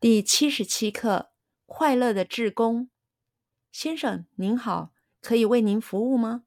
[0.00, 1.32] 第七十七课：
[1.66, 2.88] 快乐的志工。
[3.72, 6.44] 先生您好，可以为您服务吗？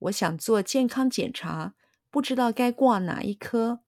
[0.00, 1.74] 我想做健康检查，
[2.10, 3.80] 不知道该挂哪一科。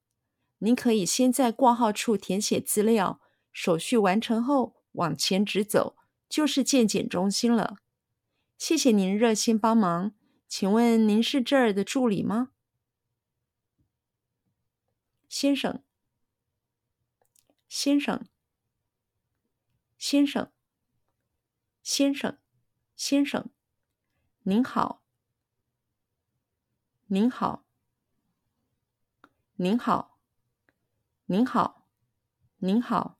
[0.60, 3.20] 您可以先在挂号处填写资料，
[3.52, 7.76] 手续完成后往前直走，就是健检中心了。
[8.56, 10.14] 谢谢您热心帮忙，
[10.48, 12.52] 请问您是这儿的助理吗？
[15.28, 15.82] 先生，
[17.68, 18.24] 先生。
[20.06, 20.52] 先生，
[21.82, 22.38] 先生，
[22.94, 23.48] 先生，
[24.42, 25.02] 您好，
[27.06, 27.64] 您好，
[29.54, 30.20] 您好，
[31.24, 31.88] 您好，
[32.58, 33.18] 您好，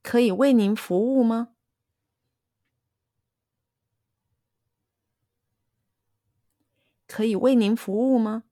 [0.00, 1.56] 可以为您服务吗？
[7.08, 8.44] 可以为您服务吗？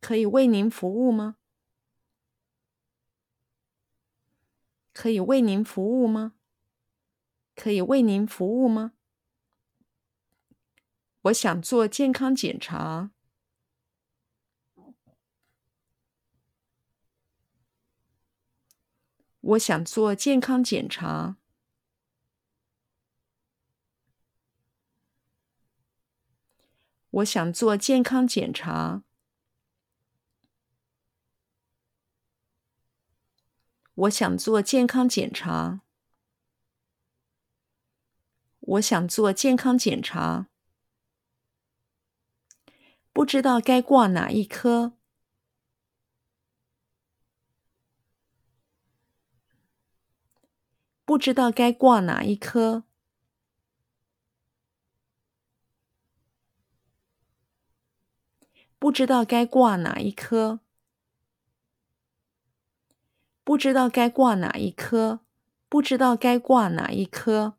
[0.00, 1.39] 可以为您服务吗？
[5.00, 6.34] 可以为您服务吗？
[7.56, 8.92] 可以为您服务吗？
[11.22, 13.10] 我想做健康检查。
[19.40, 21.38] 我想做健康检查。
[27.08, 29.02] 我想做健康检查。
[34.00, 35.82] 我想做健康检查。
[38.60, 40.46] 我想做健康检查。
[43.12, 44.94] 不知道该挂哪一科。
[51.04, 52.84] 不知道该挂哪一科。
[58.78, 60.60] 不知道该挂哪一科。
[63.50, 65.22] 不知道该挂哪一科，
[65.68, 67.58] 不知道该挂哪一科。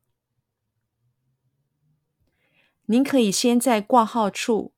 [2.86, 4.73] 您可以先在挂号处。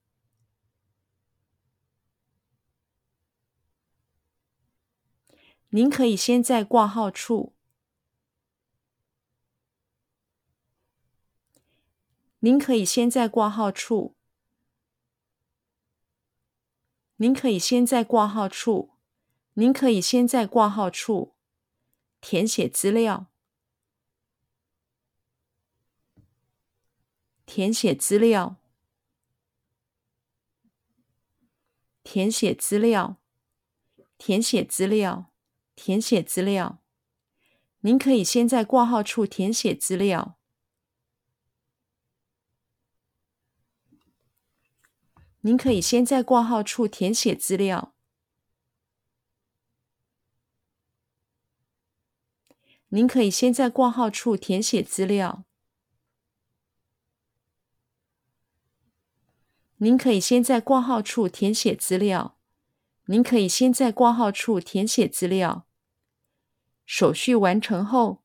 [5.70, 7.54] 您可以先在挂号处。
[12.40, 14.16] 您可以先在挂号处。
[17.18, 18.93] 您可以先在挂号处。
[19.56, 21.36] 您可以先在挂号处
[22.19, 23.28] 填写资料，
[27.46, 28.56] 填写资料，
[32.03, 33.18] 填写资料，
[34.18, 35.31] 填写资料，
[35.75, 36.80] 填写资料。
[37.81, 40.40] 您可以先在挂号处填写资料。
[45.42, 47.93] 您可以先在挂号处填写资料。
[52.96, 55.46] 您可以先在挂号处填写资料。
[59.78, 62.38] 您可以先在挂号处填写资料。
[63.06, 65.66] 您可以先在挂号处填写资料。
[66.86, 68.22] 手续完成后，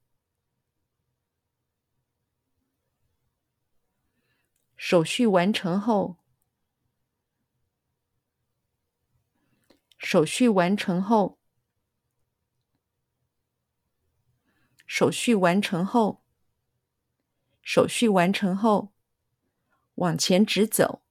[4.77, 6.19] 手续完成后，
[9.97, 11.38] 手续完成后。
[14.99, 16.25] 手续完成后，
[17.63, 18.93] 手续完成后，
[19.95, 21.05] 往前直走，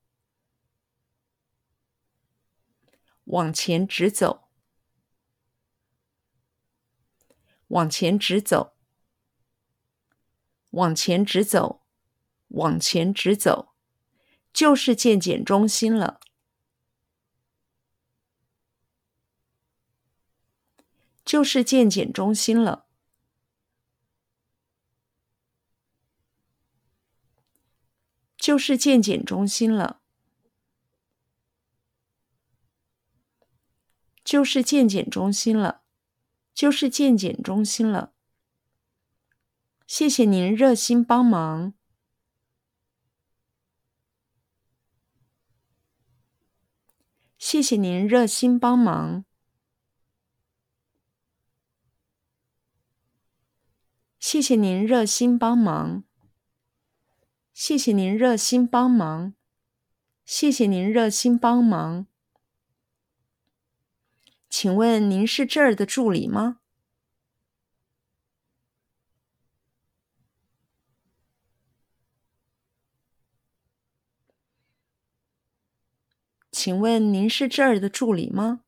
[3.24, 4.50] 往前直走，
[7.68, 8.76] 往前直走，
[10.72, 11.86] 往前直走，
[12.50, 13.74] 往前直走，
[14.52, 16.20] 就是健检中心了，
[21.24, 22.87] 就是健检中心了。
[28.48, 30.00] 就是健检中心了，
[34.24, 35.84] 就是健检中心了，
[36.54, 38.14] 就是健检中心了。
[39.86, 41.74] 谢谢您热心帮忙，
[47.38, 49.26] 谢谢您热心帮忙，
[54.22, 56.07] 谢谢您热心帮忙。
[57.60, 59.34] 谢谢您热心帮忙，
[60.24, 62.06] 谢谢您热心帮忙。
[64.48, 66.60] 请问您是这儿的助理吗？
[76.52, 78.67] 请问您是这儿的助理吗？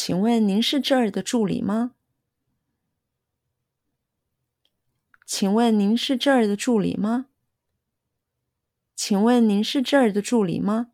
[0.00, 1.90] 请问您是这儿的助理吗？
[5.26, 7.26] 请问您是这儿的助理吗？
[8.94, 10.92] 请问您是这儿的助理吗？